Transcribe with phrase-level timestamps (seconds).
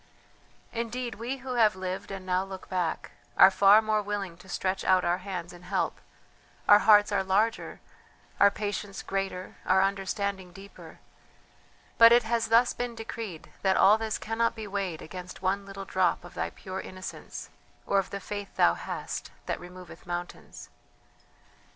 [0.73, 4.83] Indeed, we who have lived and now look back, are far more willing to stretch
[4.83, 6.01] out our hands in help;
[6.67, 7.81] our hearts are larger,
[8.39, 10.97] our patience greater, our understanding deeper;
[11.99, 15.85] but it has thus been decreed that all this cannot be weighed against one little
[15.85, 17.51] drop of thy pure innocence
[17.85, 20.71] or of the faith thou hast, that removeth mountains."